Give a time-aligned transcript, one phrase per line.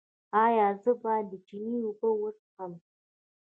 [0.45, 2.71] ایا زه باید د چینې اوبه وڅښم؟